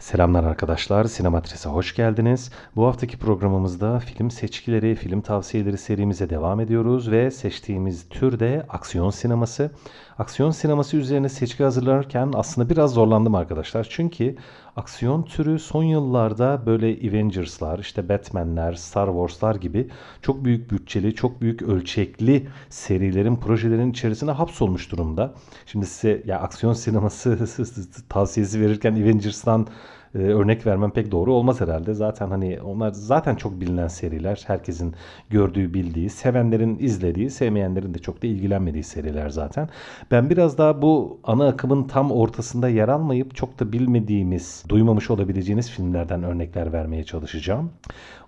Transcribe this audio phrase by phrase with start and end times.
[0.00, 2.50] Selamlar arkadaşlar, Sinematris'e hoş geldiniz.
[2.76, 9.10] Bu haftaki programımızda film seçkileri, film tavsiyeleri serimize devam ediyoruz ve seçtiğimiz tür de aksiyon
[9.10, 9.70] sineması.
[10.18, 13.86] Aksiyon sineması üzerine seçki hazırlarken aslında biraz zorlandım arkadaşlar.
[13.90, 14.36] Çünkü
[14.80, 19.88] aksiyon türü son yıllarda böyle Avengers'lar, işte Batman'ler, Star Wars'lar gibi
[20.22, 25.34] çok büyük bütçeli, çok büyük ölçekli serilerin, projelerin içerisine hapsolmuş durumda.
[25.66, 27.38] Şimdi size ya aksiyon sineması
[28.08, 29.66] tavsiyesi verirken Avengers'tan
[30.14, 31.94] e, örnek vermem pek doğru olmaz herhalde.
[31.94, 34.44] Zaten hani onlar zaten çok bilinen seriler.
[34.46, 34.94] Herkesin
[35.30, 39.68] gördüğü, bildiği, sevenlerin izlediği, sevmeyenlerin de çok da ilgilenmediği seriler zaten.
[40.10, 45.70] Ben biraz daha bu ana akımın tam ortasında yer almayıp çok da bilmediğimiz, duymamış olabileceğiniz
[45.70, 47.70] filmlerden örnekler vermeye çalışacağım.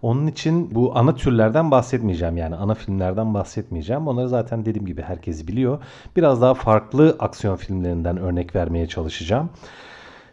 [0.02, 4.08] Onun için bu ana türlerden bahsetmeyeceğim yani ana filmlerden bahsetmeyeceğim.
[4.08, 5.78] Onları zaten dediğim gibi herkes biliyor.
[6.16, 9.50] Biraz daha farklı aksiyon filmlerinden örnek vermeye çalışacağım.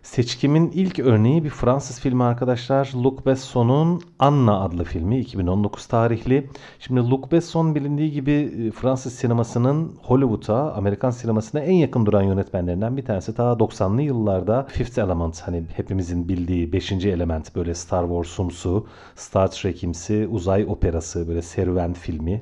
[0.03, 2.91] Seçkimin ilk örneği bir Fransız filmi arkadaşlar.
[2.95, 6.49] Luc Besson'un Anna adlı filmi 2019 tarihli.
[6.79, 12.97] Şimdi Luc Besson bilindiği gibi e, Fransız sinemasının Hollywood'a, Amerikan sinemasına en yakın duran yönetmenlerinden
[12.97, 13.35] bir tanesi.
[13.35, 16.91] Ta 90'lı yıllarda Fifth Element hani hepimizin bildiği 5.
[16.91, 22.41] element böyle Star Wars'umsu, Star Trek'imsi, uzay operası böyle serüven filmi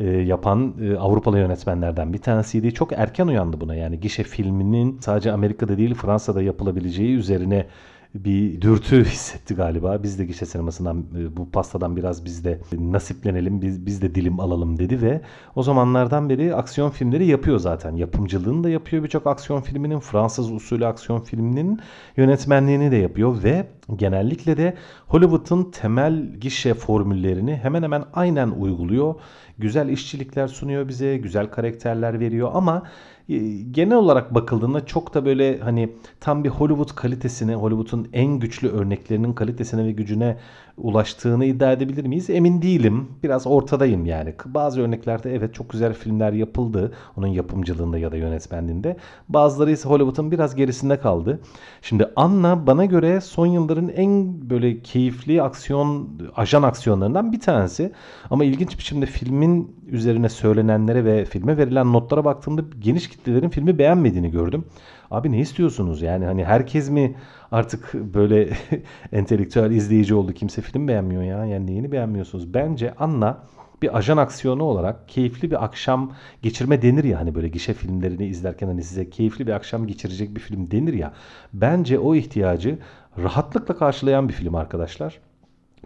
[0.00, 2.74] e, yapan e, Avrupalı yönetmenlerden bir tanesiydi.
[2.74, 7.66] Çok erken uyandı buna yani gişe filminin sadece Amerika'da değil Fransa'da yapılabileceği üzerine
[8.14, 10.02] bir dürtü hissetti galiba.
[10.02, 14.40] Biz de gişe sinemasından e, bu pastadan biraz biz de nasiplenelim, biz, biz de dilim
[14.40, 15.20] alalım dedi ve
[15.56, 17.96] o zamanlardan beri aksiyon filmleri yapıyor zaten.
[17.96, 21.80] Yapımcılığını da yapıyor birçok aksiyon filminin, Fransız usulü aksiyon filminin
[22.16, 24.74] yönetmenliğini de yapıyor ve genellikle de
[25.06, 29.14] Hollywood'un temel gişe formüllerini hemen hemen aynen uyguluyor.
[29.60, 32.82] Güzel işçilikler sunuyor bize, güzel karakterler veriyor ama
[33.28, 33.38] e,
[33.70, 39.32] genel olarak bakıldığında çok da böyle hani tam bir Hollywood kalitesine, Hollywood'un en güçlü örneklerinin
[39.32, 40.36] kalitesine ve gücüne
[40.80, 42.30] ulaştığını iddia edebilir miyiz?
[42.30, 43.08] Emin değilim.
[43.22, 44.34] Biraz ortadayım yani.
[44.46, 46.92] Bazı örneklerde evet çok güzel filmler yapıldı.
[47.16, 48.96] Onun yapımcılığında ya da yönetmenliğinde.
[49.28, 51.40] Bazıları ise Hollywood'un biraz gerisinde kaldı.
[51.82, 57.92] Şimdi Anna bana göre son yılların en böyle keyifli aksiyon, ajan aksiyonlarından bir tanesi.
[58.30, 64.30] Ama ilginç biçimde filmin üzerine söylenenlere ve filme verilen notlara baktığımda geniş kitlelerin filmi beğenmediğini
[64.30, 64.64] gördüm.
[65.10, 67.14] Abi ne istiyorsunuz yani hani herkes mi
[67.52, 68.50] artık böyle
[69.12, 72.54] entelektüel izleyici oldu kimse film beğenmiyor ya yani neyini beğenmiyorsunuz?
[72.54, 73.38] Bence Anna
[73.82, 76.12] bir ajan aksiyonu olarak keyifli bir akşam
[76.42, 80.40] geçirme denir ya hani böyle gişe filmlerini izlerken hani size keyifli bir akşam geçirecek bir
[80.40, 81.12] film denir ya.
[81.52, 82.78] Bence o ihtiyacı
[83.18, 85.18] rahatlıkla karşılayan bir film arkadaşlar.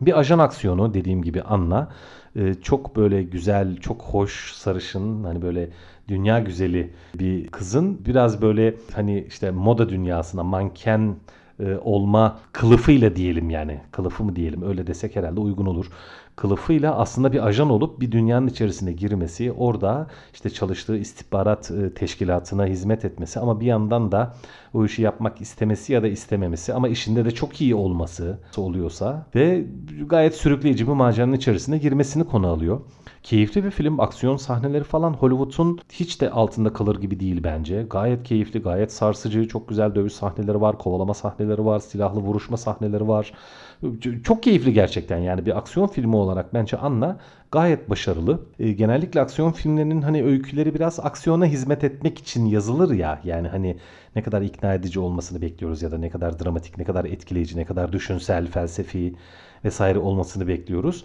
[0.00, 1.88] Bir ajan aksiyonu dediğim gibi Anna
[2.36, 5.68] e, çok böyle güzel, çok hoş, sarışın hani böyle
[6.08, 11.16] dünya güzeli bir kızın biraz böyle hani işte moda dünyasına manken
[11.60, 13.80] e, olma kılıfıyla diyelim yani.
[13.90, 15.86] Kılıfı mı diyelim öyle desek herhalde uygun olur.
[16.36, 22.66] Kılıfıyla aslında bir ajan olup bir dünyanın içerisine girmesi, orada işte çalıştığı istihbarat e, teşkilatına
[22.66, 24.34] hizmet etmesi ama bir yandan da
[24.74, 29.64] o işi yapmak istemesi ya da istememesi ama işinde de çok iyi olması oluyorsa ve
[30.06, 32.80] gayet sürükleyici bir maceranın içerisine girmesini konu alıyor.
[33.24, 34.00] Keyifli bir film.
[34.00, 37.82] Aksiyon sahneleri falan Hollywood'un hiç de altında kalır gibi değil bence.
[37.90, 43.08] Gayet keyifli, gayet sarsıcı, çok güzel dövüş sahneleri var, kovalama sahneleri var, silahlı vuruşma sahneleri
[43.08, 43.32] var.
[44.24, 47.18] Çok keyifli gerçekten yani bir aksiyon filmi olarak bence Anna
[47.54, 48.40] gayet başarılı.
[48.58, 53.20] E, genellikle aksiyon filmlerinin hani öyküleri biraz aksiyona hizmet etmek için yazılır ya.
[53.24, 53.76] Yani hani
[54.16, 57.64] ne kadar ikna edici olmasını bekliyoruz ya da ne kadar dramatik, ne kadar etkileyici, ne
[57.64, 59.14] kadar düşünsel, felsefi
[59.64, 61.04] vesaire olmasını bekliyoruz.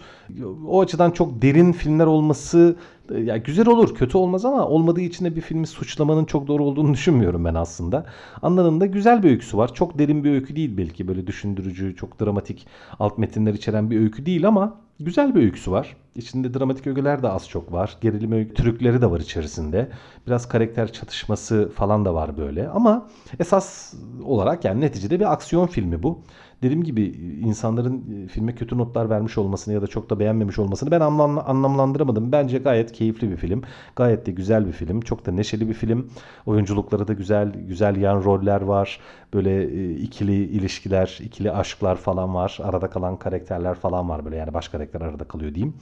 [0.66, 2.76] O açıdan çok derin filmler olması
[3.24, 6.94] ya güzel olur, kötü olmaz ama olmadığı için de bir filmi suçlamanın çok doğru olduğunu
[6.94, 8.06] düşünmüyorum ben aslında.
[8.42, 9.74] Anladığında güzel bir öyküsü var.
[9.74, 12.66] Çok derin bir öykü değil belki böyle düşündürücü, çok dramatik
[12.98, 15.96] alt metinler içeren bir öykü değil ama güzel bir öyküsü var.
[16.14, 17.96] İçinde dramatik ögeler de az çok var.
[18.00, 19.88] Gerilim trükleri de var içerisinde.
[20.26, 22.68] Biraz karakter çatışması falan da var böyle.
[22.68, 23.94] Ama esas
[24.24, 26.22] olarak yani neticede bir aksiyon filmi bu
[26.62, 27.02] dediğim gibi
[27.44, 31.38] insanların e, filme kötü notlar vermiş olmasını ya da çok da beğenmemiş olmasını ben anlam
[31.38, 32.32] anlamlandıramadım.
[32.32, 33.62] Bence gayet keyifli bir film.
[33.96, 35.00] Gayet de güzel bir film.
[35.00, 36.10] Çok da neşeli bir film.
[36.46, 39.00] Oyunculukları da güzel, güzel yan roller var.
[39.34, 42.58] Böyle e, ikili ilişkiler, ikili aşklar falan var.
[42.62, 45.74] Arada kalan karakterler falan var böyle yani baş karakter arada kalıyor diyeyim.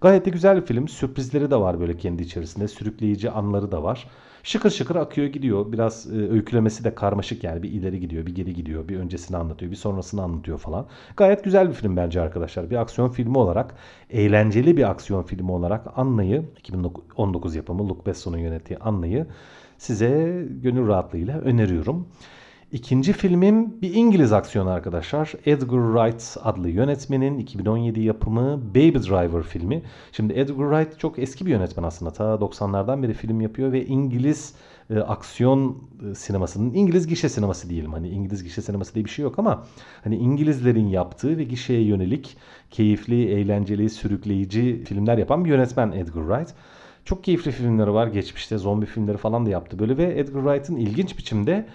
[0.00, 0.88] Gayet de güzel bir film.
[0.88, 2.68] Sürprizleri de var böyle kendi içerisinde.
[2.68, 4.06] Sürükleyici anları da var.
[4.42, 5.72] Şıkır şıkır akıyor gidiyor.
[5.72, 7.62] Biraz e, öykülemesi de karmaşık yani.
[7.62, 8.88] Bir ileri gidiyor, bir geri gidiyor.
[8.88, 10.86] Bir öncesini anlatıyor, bir sonrasını anlatıyor falan.
[11.16, 12.70] Gayet güzel bir film bence arkadaşlar.
[12.70, 13.74] Bir aksiyon filmi olarak,
[14.10, 19.26] eğlenceli bir aksiyon filmi olarak Anna'yı, 2019 yapımı Luc Besson'un yönettiği Anna'yı
[19.78, 22.08] size gönül rahatlığıyla öneriyorum.
[22.72, 25.32] İkinci filmim bir İngiliz aksiyonu arkadaşlar.
[25.46, 29.82] Edgar Wright adlı yönetmenin 2017 yapımı Baby Driver filmi.
[30.12, 32.10] Şimdi Edgar Wright çok eski bir yönetmen aslında.
[32.10, 34.54] Ta 90'lardan beri film yapıyor ve İngiliz
[34.90, 35.78] e, aksiyon
[36.10, 37.92] e, sinemasının İngiliz gişe sineması diyelim.
[37.92, 39.64] Hani İngiliz gişe sineması diye bir şey yok ama
[40.04, 42.36] hani İngilizlerin yaptığı ve gişeye yönelik
[42.70, 46.54] keyifli, eğlenceli, sürükleyici filmler yapan bir yönetmen Edgar Wright.
[47.04, 48.06] Çok keyifli filmleri var.
[48.06, 51.66] Geçmişte zombi filmleri falan da yaptı böyle ve Edgar Wright'ın ilginç biçimde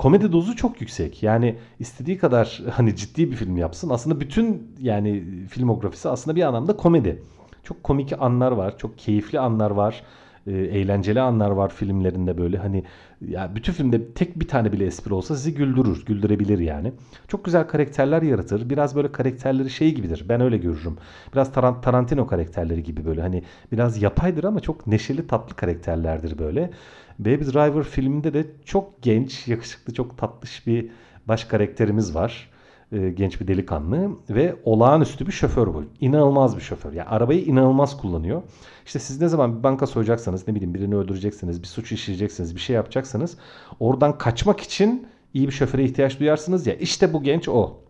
[0.00, 1.22] komedi dozu çok yüksek.
[1.22, 3.90] Yani istediği kadar hani ciddi bir film yapsın.
[3.90, 7.22] Aslında bütün yani filmografisi aslında bir anlamda komedi.
[7.64, 10.02] Çok komik anlar var, çok keyifli anlar var
[10.46, 12.84] e, eğlenceli anlar var filmlerinde böyle hani
[13.28, 16.92] ya bütün filmde tek bir tane bile espri olsa sizi güldürür, güldürebilir yani.
[17.28, 18.70] Çok güzel karakterler yaratır.
[18.70, 20.24] Biraz böyle karakterleri şey gibidir.
[20.28, 20.96] Ben öyle görürüm.
[21.34, 23.42] Biraz Tarantino karakterleri gibi böyle hani
[23.72, 26.70] biraz yapaydır ama çok neşeli tatlı karakterlerdir böyle.
[27.18, 30.90] Baby Driver filminde de çok genç, yakışıklı, çok tatlış bir
[31.26, 32.50] baş karakterimiz var.
[32.92, 35.84] E, genç bir delikanlı ve olağanüstü bir şoför bu.
[36.00, 36.92] İnanılmaz bir şoför.
[36.92, 38.42] Yani arabayı inanılmaz kullanıyor.
[38.86, 42.60] İşte siz ne zaman bir banka soyacaksanız, ne bileyim birini öldüreceksiniz, bir suç işleyeceksiniz, bir
[42.60, 43.36] şey yapacaksanız
[43.80, 46.74] oradan kaçmak için iyi bir şoföre ihtiyaç duyarsınız ya.
[46.74, 47.80] İşte bu genç o.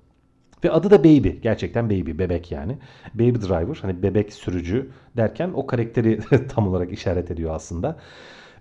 [0.65, 1.29] Ve adı da Baby.
[1.29, 2.19] Gerçekten Baby.
[2.19, 2.79] Bebek yani.
[3.15, 3.79] Baby Driver.
[3.83, 7.97] Hani bebek sürücü derken o karakteri tam olarak işaret ediyor aslında.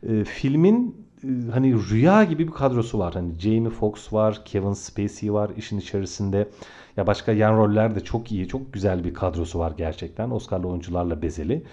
[0.03, 1.08] E, filmin
[1.51, 3.13] hani rüya gibi bir kadrosu var.
[3.13, 6.49] Hani Jamie Foxx var, Kevin Spacey var işin içerisinde.
[6.97, 10.29] Ya başka yan roller de çok iyi, çok güzel bir kadrosu var gerçekten.
[10.29, 11.63] Oscar'lı oyuncularla bezeli.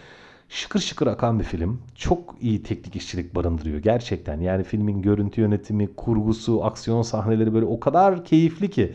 [0.49, 1.81] Şıkır şıkır akan bir film.
[1.95, 4.41] Çok iyi teknik işçilik barındırıyor gerçekten.
[4.41, 8.93] Yani filmin görüntü yönetimi, kurgusu, aksiyon sahneleri böyle o kadar keyifli ki.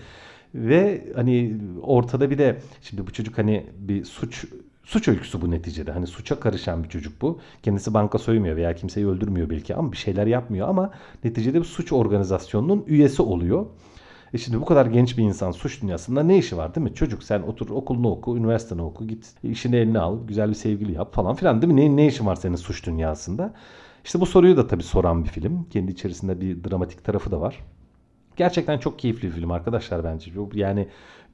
[0.55, 4.45] Ve hani ortada bir de şimdi bu çocuk hani bir suç
[4.91, 5.91] suç öyküsü bu neticede.
[5.91, 7.39] Hani suça karışan bir çocuk bu.
[7.63, 10.91] Kendisi banka soymuyor veya kimseyi öldürmüyor belki ama bir şeyler yapmıyor ama
[11.23, 13.65] neticede bir suç organizasyonunun üyesi oluyor.
[14.33, 16.93] E şimdi bu kadar genç bir insan suç dünyasında ne işi var değil mi?
[16.93, 21.13] Çocuk sen otur okulunu oku, üniversiteni oku, git işini eline al, güzel bir sevgili yap
[21.13, 21.81] falan filan değil mi?
[21.81, 23.53] Ne, ne işin var senin suç dünyasında?
[24.05, 25.63] İşte bu soruyu da tabii soran bir film.
[25.69, 27.59] Kendi içerisinde bir dramatik tarafı da var.
[28.35, 30.31] Gerçekten çok keyifli bir film arkadaşlar bence.
[30.53, 30.87] Yani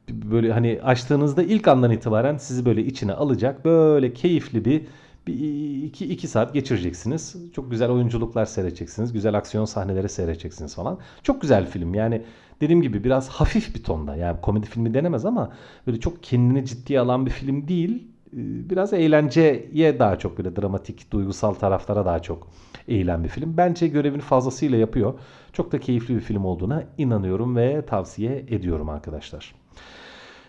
[0.10, 4.82] böyle hani açtığınızda ilk andan itibaren sizi böyle içine alacak böyle keyifli bir
[5.28, 7.36] bir iki, iki saat geçireceksiniz.
[7.54, 9.14] Çok güzel oyunculuklar seyredeceksiniz.
[9.14, 11.00] Güzel aksiyon sahneleri seyredeceksiniz falan.
[11.24, 11.94] Çok güzel film.
[11.94, 12.22] Yani
[12.62, 14.16] dediğim gibi biraz hafif bir tonda.
[14.16, 15.52] Yani komedi filmi denemez ama
[15.88, 18.08] böyle çok kendini ciddiye alan bir film değil.
[18.34, 22.48] Ee, biraz eğlenceye daha çok böyle dramatik, duygusal taraflara daha çok
[22.88, 23.58] eğilen bir film.
[23.58, 25.14] Bence görevini fazlasıyla yapıyor.
[25.54, 29.67] Çok da keyifli bir film olduğuna inanıyorum ve tavsiye ediyorum arkadaşlar.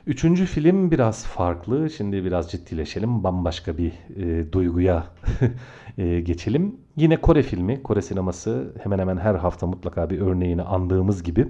[0.08, 1.90] Üçüncü film biraz farklı.
[1.90, 3.24] Şimdi biraz ciddileşelim.
[3.24, 5.06] Bambaşka bir e, duyguya
[5.98, 6.76] e, geçelim.
[6.96, 7.82] Yine Kore filmi.
[7.82, 11.48] Kore sineması hemen hemen her hafta mutlaka bir örneğini andığımız gibi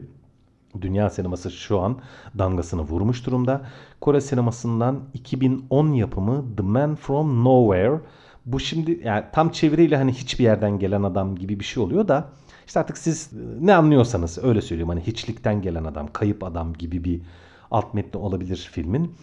[0.81, 1.99] dünya sineması şu an
[2.39, 3.63] damgasını vurmuş durumda.
[4.01, 8.01] Kore sinemasından 2010 yapımı The Man From Nowhere.
[8.47, 12.29] Bu şimdi yani tam çeviriyle hani hiçbir yerden gelen adam gibi bir şey oluyor da
[12.67, 17.21] işte artık siz ne anlıyorsanız öyle söyleyeyim hani hiçlikten gelen adam, kayıp adam gibi bir
[17.71, 19.15] alt metni olabilir filmin.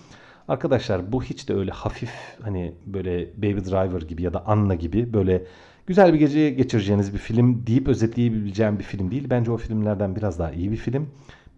[0.47, 2.11] Arkadaşlar bu hiç de öyle hafif
[2.41, 5.43] hani böyle Baby Driver gibi ya da Anna gibi böyle
[5.87, 9.27] güzel bir gece geçireceğiniz bir film deyip özetleyebileceğim bir film değil.
[9.29, 11.09] Bence o filmlerden biraz daha iyi bir film.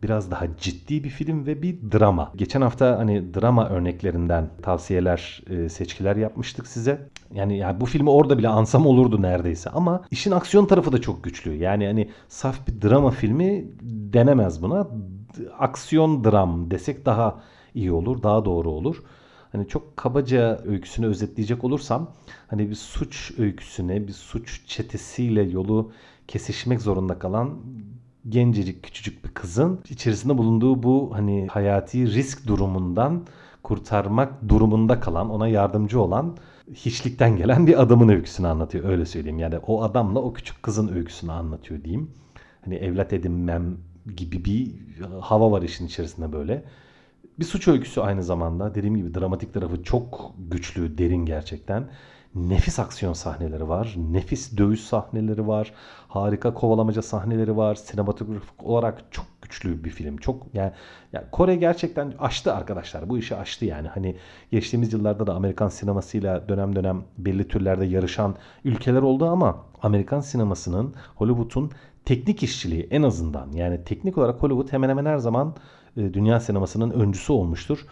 [0.04, 2.32] Biraz daha ciddi bir film ve bir drama.
[2.36, 7.10] Geçen hafta hani drama örneklerinden tavsiyeler, e, seçkiler yapmıştık size.
[7.34, 11.24] Yani, yani bu filmi orada bile ansam olurdu neredeyse ama işin aksiyon tarafı da çok
[11.24, 11.56] güçlü.
[11.56, 13.66] Yani hani saf bir drama filmi
[14.14, 14.88] denemez buna
[15.60, 17.42] aksiyon dram desek daha
[17.74, 19.04] iyi olur, daha doğru olur.
[19.52, 22.12] Hani çok kabaca öyküsünü özetleyecek olursam
[22.48, 25.92] hani bir suç öyküsüne, bir suç çetesiyle yolu
[26.28, 27.58] kesişmek zorunda kalan
[28.30, 33.26] gencecik küçücük bir kızın içerisinde bulunduğu bu hani hayati risk durumundan
[33.64, 36.38] kurtarmak durumunda kalan, ona yardımcı olan
[36.74, 39.40] hiçlikten gelen bir adamın öyküsünü anlatıyor öyle söyleyeyim.
[39.40, 42.12] Yani o adamla o küçük kızın öyküsünü anlatıyor diyeyim.
[42.66, 43.78] Hani evlat edinmem
[44.16, 44.72] gibi bir
[45.22, 46.64] hava var işin içerisinde böyle.
[47.40, 48.76] Bir suç öyküsü aynı zamanda.
[48.76, 51.90] Dediğim gibi dramatik tarafı çok güçlü, derin gerçekten.
[52.36, 53.96] Nefis aksiyon sahneleri var.
[54.12, 55.74] Nefis dövüş sahneleri var.
[56.08, 57.76] Harika kovalamaca sahneleri var.
[57.76, 60.18] Sinematografik olarak çok güçlü bir film.
[60.18, 60.72] Çok yani,
[61.14, 63.10] yani Kore gerçekten aştı arkadaşlar.
[63.10, 63.88] Bu işi aştı yani.
[63.88, 64.16] Hani
[64.52, 70.94] geçtiğimiz yıllarda da Amerikan sinemasıyla dönem dönem belli türlerde yarışan ülkeler oldu ama Amerikan sinemasının
[71.16, 71.72] Hollywood'un
[72.06, 75.56] teknik işçiliği en azından yani teknik olarak Hollywood hemen hemen her zaman
[75.98, 77.86] e, dünya sinemasının öncüsü olmuştur.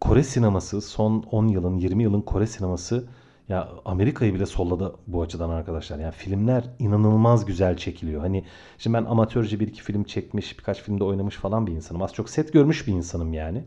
[0.00, 3.08] Kore sineması son 10 yılın 20 yılın Kore sineması
[3.48, 5.98] Ya Amerika'yı bile solladı bu açıdan arkadaşlar.
[5.98, 8.20] Yani filmler inanılmaz güzel çekiliyor.
[8.20, 8.44] Hani
[8.78, 12.02] şimdi ben amatörce bir iki film çekmiş, birkaç filmde oynamış falan bir insanım.
[12.02, 13.64] Az çok set görmüş bir insanım yani.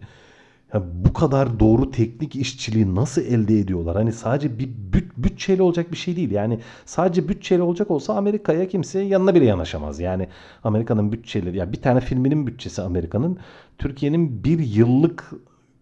[0.80, 3.96] Bu kadar doğru teknik işçiliği nasıl elde ediyorlar?
[3.96, 6.32] Hani sadece bir büt, bütçeli olacak bir şey değil.
[6.32, 10.00] Yani sadece bütçeli olacak olsa Amerika'ya kimse yanına bile yanaşamaz.
[10.00, 10.28] Yani
[10.64, 13.38] Amerika'nın bütçeleri, ya bir tane filminin bütçesi Amerika'nın
[13.78, 15.32] Türkiye'nin bir yıllık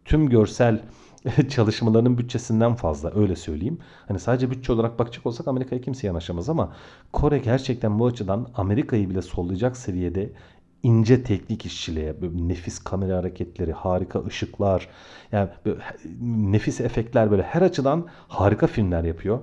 [0.05, 0.81] tüm görsel
[1.49, 3.77] çalışmalarının bütçesinden fazla öyle söyleyeyim.
[4.07, 6.73] Hani sadece bütçe olarak bakacak olsak Amerika'ya kimse yanaşamaz ama
[7.13, 10.31] Kore gerçekten bu açıdan Amerika'yı bile sollayacak seviyede
[10.83, 14.87] ince teknik işçiliğe, böyle nefis kamera hareketleri, harika ışıklar,
[15.31, 15.49] yani
[16.21, 19.39] nefis efektler böyle her açıdan harika filmler yapıyor.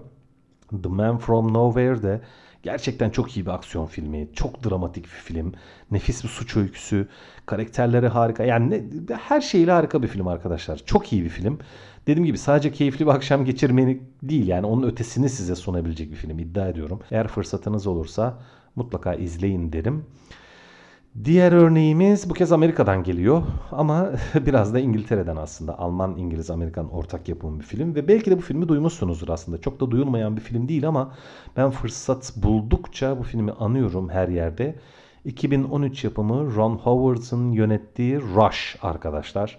[0.83, 2.21] The Man From Nowhere de
[2.63, 4.29] gerçekten çok iyi bir aksiyon filmi.
[4.35, 5.53] Çok dramatik bir film.
[5.91, 7.09] Nefis bir suç öyküsü.
[7.47, 8.45] Karakterleri harika.
[8.45, 10.77] Yani ne, her şeyle harika bir film arkadaşlar.
[10.87, 11.59] Çok iyi bir film.
[12.07, 16.39] Dediğim gibi sadece keyifli bir akşam geçirmeni değil yani onun ötesini size sunabilecek bir film
[16.39, 17.01] iddia ediyorum.
[17.11, 18.39] Eğer fırsatınız olursa
[18.77, 20.05] mutlaka izleyin derim.
[21.25, 24.11] Diğer örneğimiz bu kez Amerika'dan geliyor ama
[24.47, 25.79] biraz da İngiltere'den aslında.
[25.79, 29.61] Alman, İngiliz, Amerikan ortak yapım bir film ve belki de bu filmi duymuşsunuzdur aslında.
[29.61, 31.15] Çok da duyulmayan bir film değil ama
[31.57, 34.79] ben fırsat buldukça bu filmi anıyorum her yerde.
[35.25, 39.59] 2013 yapımı Ron Howard'ın yönettiği Rush arkadaşlar.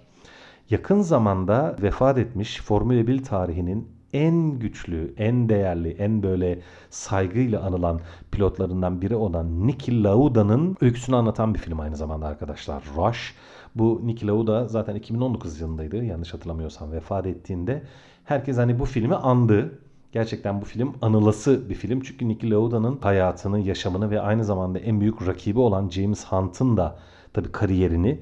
[0.70, 8.01] Yakın zamanda vefat etmiş Formula 1 tarihinin en güçlü, en değerli, en böyle saygıyla anılan
[8.32, 12.84] pilotlarından biri olan Niki Lauda'nın öyküsünü anlatan bir film aynı zamanda arkadaşlar.
[12.98, 13.36] Rush.
[13.75, 17.84] Bu Niki Lauda zaten 2019 yılındaydı yanlış hatırlamıyorsam vefat ettiğinde.
[18.25, 19.80] Herkes hani bu filmi andı.
[20.12, 22.01] Gerçekten bu film anılası bir film.
[22.01, 27.00] Çünkü Niki Lauda'nın hayatını, yaşamını ve aynı zamanda en büyük rakibi olan James Hunt'ın da
[27.34, 28.20] tabii kariyerini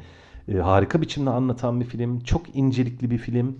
[0.47, 2.19] e, harika biçimde anlatan bir film.
[2.19, 3.57] Çok incelikli bir film.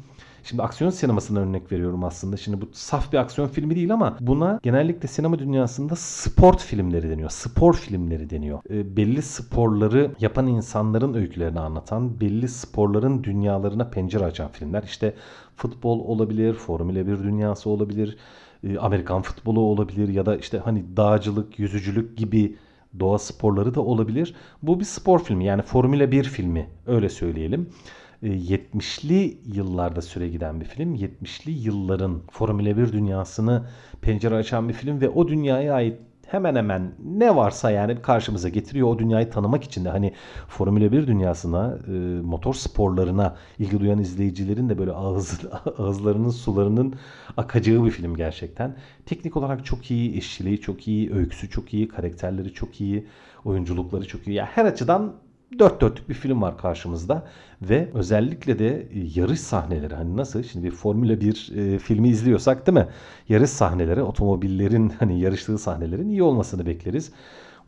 [0.49, 2.37] Şimdi aksiyon sinemasından örnek veriyorum aslında.
[2.37, 7.29] Şimdi bu saf bir aksiyon filmi değil ama buna genellikle sinema dünyasında sport filmleri deniyor.
[7.29, 8.59] Spor filmleri deniyor.
[8.69, 14.83] E, belli sporları yapan insanların öykülerini anlatan, belli sporların dünyalarına pencere açan filmler.
[14.83, 15.13] İşte
[15.55, 18.17] futbol olabilir, Formula 1 dünyası olabilir,
[18.63, 22.55] e, Amerikan futbolu olabilir ya da işte hani dağcılık, yüzücülük gibi
[22.99, 24.35] doğa sporları da olabilir.
[24.61, 27.69] Bu bir spor filmi yani Formula 1 filmi öyle söyleyelim.
[28.23, 30.95] 70'li e, yıllarda süre giden bir film.
[30.95, 33.63] 70'li yılların Formula 1 dünyasını
[34.01, 35.97] pencere açan bir film ve o dünyaya ait
[36.27, 38.87] hemen hemen ne varsa yani karşımıza getiriyor.
[38.87, 40.13] O dünyayı tanımak için de hani
[40.47, 45.39] Formula 1 dünyasına, e, motor sporlarına ilgi duyan izleyicilerin de böyle ağız,
[45.77, 46.95] ağızlarının sularının
[47.37, 48.75] akacağı bir film gerçekten.
[49.05, 53.07] Teknik olarak çok iyi, işçiliği çok iyi, öyküsü çok iyi, karakterleri çok iyi,
[53.45, 54.35] oyunculukları çok iyi.
[54.35, 55.13] Yani her açıdan
[55.59, 57.27] dört dörtlük bir film var karşımızda
[57.61, 62.67] ve özellikle de e, yarış sahneleri hani nasıl şimdi bir Formula 1 e, filmi izliyorsak
[62.67, 62.87] değil mi?
[63.29, 67.11] Yarış sahneleri, otomobillerin hani yarıştığı sahnelerin iyi olmasını bekleriz.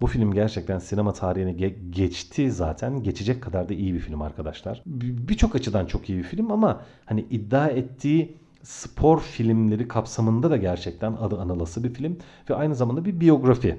[0.02, 3.04] Bu film gerçekten sinema tarihine ge- geçti zaten.
[3.04, 4.84] Geçecek kadar da iyi bir film arkadaşlar.
[4.86, 11.14] Birçok açıdan çok iyi bir film ama hani iddia ettiği spor filmleri kapsamında da gerçekten
[11.14, 12.18] adı anılası bir film
[12.50, 13.78] ve aynı zamanda bir biyografi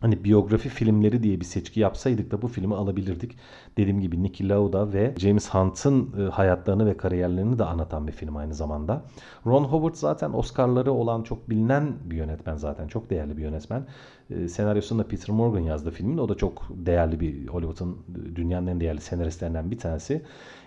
[0.00, 3.36] hani biyografi filmleri diye bir seçki yapsaydık da bu filmi alabilirdik.
[3.76, 8.36] Dediğim gibi Nicky Lauda ve James Hunt'ın e, hayatlarını ve kariyerlerini de anlatan bir film
[8.36, 9.04] aynı zamanda.
[9.46, 12.88] Ron Howard zaten Oscar'ları olan çok bilinen bir yönetmen zaten.
[12.88, 13.86] Çok değerli bir yönetmen.
[14.30, 16.18] E, senaryosunu da Peter Morgan yazdı filmin.
[16.18, 17.98] O da çok değerli bir Hollywood'un
[18.34, 20.22] dünyanın en değerli senaristlerinden bir tanesi.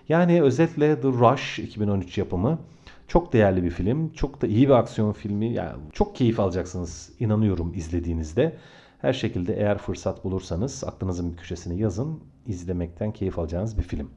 [0.09, 2.59] Yani özetle The Rush 2013 yapımı
[3.07, 4.09] çok değerli bir film.
[4.09, 5.53] Çok da iyi bir aksiyon filmi.
[5.53, 8.57] Yani çok keyif alacaksınız inanıyorum izlediğinizde.
[9.03, 12.19] Her şekilde eğer fırsat bulursanız aklınızın bir köşesine yazın.
[12.47, 14.09] İzlemekten keyif alacağınız bir film.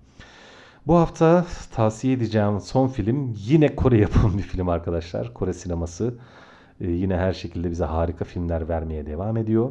[0.86, 5.34] Bu hafta tavsiye edeceğim son film yine Kore yapımı bir film arkadaşlar.
[5.34, 6.14] Kore sineması
[6.80, 9.70] e, yine her şekilde bize harika filmler vermeye devam ediyor.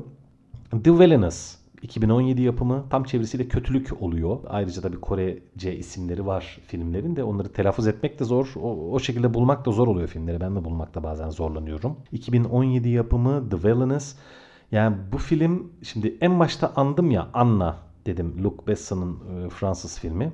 [0.83, 4.39] The Villainous 2017 yapımı tam çevresiyle kötülük oluyor.
[4.47, 8.53] Ayrıca da bir Korece isimleri var filmlerin de onları telaffuz etmek de zor.
[8.55, 10.39] O, o şekilde bulmak da zor oluyor filmleri.
[10.39, 11.97] Ben de bulmakta bazen zorlanıyorum.
[12.11, 14.15] 2017 yapımı The Villainous
[14.71, 20.31] yani bu film şimdi en başta andım ya Anna dedim Luc Besson'ın e, Fransız filmi.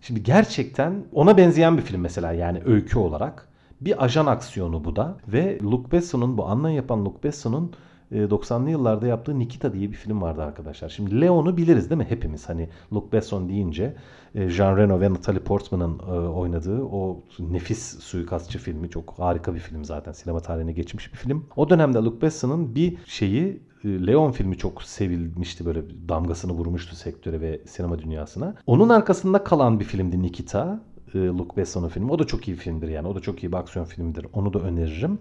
[0.00, 3.48] Şimdi gerçekten ona benzeyen bir film mesela yani öykü olarak.
[3.80, 7.72] Bir ajan aksiyonu bu da ve Luc Besson'un bu Anna yapan Luc Besson'un
[8.12, 10.88] 90'lı e, yıllarda yaptığı Nikita diye bir film vardı arkadaşlar.
[10.88, 12.48] Şimdi Leon'u biliriz değil mi hepimiz?
[12.48, 13.96] Hani Luc Besson deyince
[14.34, 15.98] e, Jean Reno ve Natalie Portman'ın
[16.28, 20.12] oynadığı o nefis suikastçı filmi çok harika bir film zaten.
[20.12, 21.46] Sinema tarihine geçmiş bir film.
[21.56, 27.40] O dönemde Luc Besson'ın bir şeyi e, Leon filmi çok sevilmişti böyle damgasını vurmuştu sektöre
[27.40, 28.54] ve sinema dünyasına.
[28.66, 30.80] Onun arkasında kalan bir filmdi Nikita.
[31.14, 32.12] e, Luc Besson'un filmi.
[32.12, 33.08] O da çok iyi bir filmdir yani.
[33.08, 34.26] O da çok iyi bir aksiyon filmidir.
[34.32, 35.18] Onu da öneririm.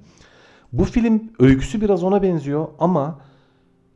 [0.78, 3.20] Bu film öyküsü biraz ona benziyor ama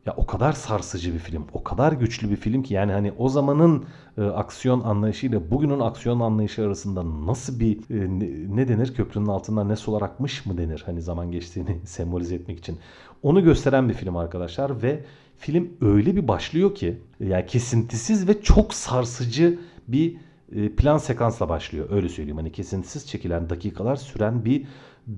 [0.05, 3.29] ya o kadar sarsıcı bir film, o kadar güçlü bir film ki yani hani o
[3.29, 3.85] zamanın
[4.17, 8.09] e, aksiyon anlayışıyla bugünün aksiyon anlayışı arasında nasıl bir e,
[8.55, 12.77] ne, denir köprünün altından ne sular akmış mı denir hani zaman geçtiğini sembolize etmek için.
[13.23, 15.03] Onu gösteren bir film arkadaşlar ve
[15.37, 20.17] film öyle bir başlıyor ki yani kesintisiz ve çok sarsıcı bir
[20.55, 22.37] e, plan sekansla başlıyor öyle söyleyeyim.
[22.37, 24.65] Hani kesintisiz çekilen dakikalar süren bir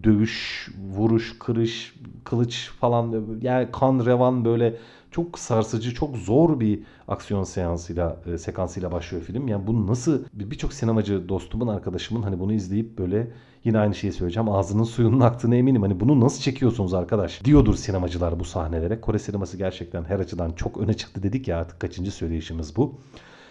[0.03, 4.77] dövüş, vuruş, kırış, kılıç falan yani kan revan böyle
[5.11, 9.47] çok sarsıcı, çok zor bir aksiyon seansıyla, e, sekansıyla başlıyor film.
[9.47, 13.31] Yani bunu nasıl birçok sinemacı dostumun, arkadaşımın hani bunu izleyip böyle
[13.63, 14.49] yine aynı şeyi söyleyeceğim.
[14.49, 15.81] Ağzının suyunun aktığına eminim.
[15.81, 17.45] Hani bunu nasıl çekiyorsunuz arkadaş?
[17.45, 19.01] Diyordur sinemacılar bu sahnelere.
[19.01, 22.99] Kore sineması gerçekten her açıdan çok öne çıktı dedik ya artık kaçıncı söyleyişimiz bu.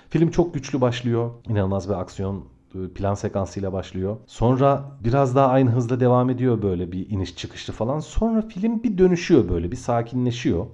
[0.09, 1.31] Film çok güçlü başlıyor.
[1.49, 2.45] İnanılmaz bir aksiyon
[2.95, 4.17] plan sekansıyla başlıyor.
[4.27, 8.00] Sonra biraz daha aynı hızla devam ediyor böyle bir iniş çıkışlı falan.
[8.00, 10.67] Sonra film bir dönüşüyor böyle bir sakinleşiyor.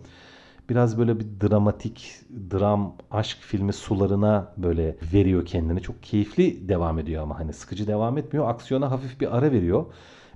[0.71, 5.83] Biraz böyle bir dramatik, dram, aşk filmi sularına böyle veriyor kendini.
[5.83, 8.49] Çok keyifli devam ediyor ama hani sıkıcı devam etmiyor.
[8.49, 9.85] Aksiyona hafif bir ara veriyor.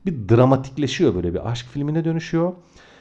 [0.06, 2.52] Bir dramatikleşiyor böyle bir aşk filmine dönüşüyor.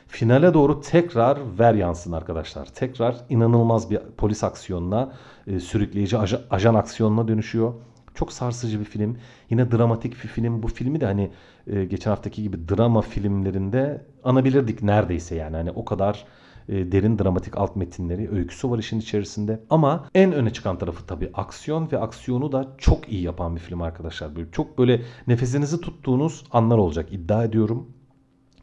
[0.07, 2.65] Finale doğru tekrar ver yansın arkadaşlar.
[2.65, 5.11] Tekrar inanılmaz bir polis aksiyonuna,
[5.47, 7.73] e, sürükleyici ajan, ajan aksiyonuna dönüşüyor.
[8.15, 9.17] Çok sarsıcı bir film.
[9.49, 10.63] Yine dramatik bir film.
[10.63, 11.31] Bu filmi de hani
[11.67, 15.55] e, geçen haftaki gibi drama filmlerinde anabilirdik neredeyse yani.
[15.55, 16.25] Hani o kadar
[16.69, 19.59] e, derin dramatik alt metinleri, öyküsü var işin içerisinde.
[19.69, 23.81] Ama en öne çıkan tarafı tabii aksiyon ve aksiyonu da çok iyi yapan bir film
[23.81, 24.35] arkadaşlar.
[24.35, 27.91] Böyle çok böyle nefesinizi tuttuğunuz anlar olacak iddia ediyorum.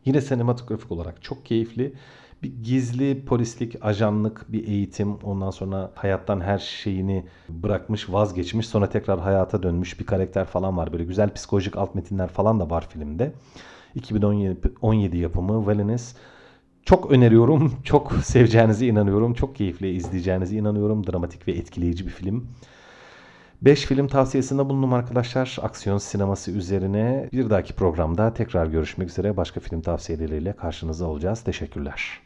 [0.05, 1.93] Yine sinematografik olarak çok keyifli.
[2.43, 5.15] Bir gizli polislik, ajanlık bir eğitim.
[5.15, 8.67] Ondan sonra hayattan her şeyini bırakmış, vazgeçmiş.
[8.67, 10.93] Sonra tekrar hayata dönmüş bir karakter falan var.
[10.93, 13.33] Böyle güzel psikolojik alt metinler falan da var filmde.
[13.95, 16.15] 2017 17 yapımı Valenius.
[16.83, 17.73] Çok öneriyorum.
[17.85, 19.35] Çok seveceğinize inanıyorum.
[19.35, 21.07] Çok keyifli izleyeceğinize inanıyorum.
[21.07, 22.49] Dramatik ve etkileyici bir film.
[23.63, 25.59] 5 film tavsiyesinde bulundum arkadaşlar.
[25.63, 27.29] Aksiyon sineması üzerine.
[27.33, 29.37] Bir dahaki programda tekrar görüşmek üzere.
[29.37, 31.41] Başka film tavsiyeleriyle karşınızda olacağız.
[31.41, 32.21] Teşekkürler.